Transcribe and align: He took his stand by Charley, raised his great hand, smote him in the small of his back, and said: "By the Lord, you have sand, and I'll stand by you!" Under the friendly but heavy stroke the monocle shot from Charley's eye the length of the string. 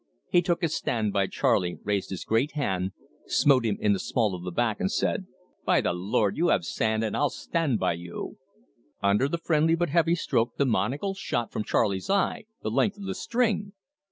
He 0.31 0.41
took 0.41 0.63
his 0.63 0.75
stand 0.75 1.13
by 1.13 1.27
Charley, 1.27 1.77
raised 1.83 2.09
his 2.09 2.25
great 2.25 2.53
hand, 2.53 2.93
smote 3.27 3.67
him 3.67 3.77
in 3.79 3.93
the 3.93 3.99
small 3.99 4.33
of 4.33 4.43
his 4.43 4.51
back, 4.55 4.79
and 4.79 4.91
said: 4.91 5.27
"By 5.63 5.79
the 5.79 5.93
Lord, 5.93 6.35
you 6.37 6.47
have 6.47 6.65
sand, 6.65 7.03
and 7.03 7.15
I'll 7.15 7.29
stand 7.29 7.77
by 7.77 7.93
you!" 7.93 8.39
Under 9.03 9.27
the 9.27 9.37
friendly 9.37 9.75
but 9.75 9.89
heavy 9.89 10.15
stroke 10.15 10.57
the 10.57 10.65
monocle 10.65 11.13
shot 11.13 11.51
from 11.51 11.63
Charley's 11.65 12.09
eye 12.09 12.45
the 12.63 12.71
length 12.71 12.97
of 12.97 13.05
the 13.05 13.13
string. 13.13 13.73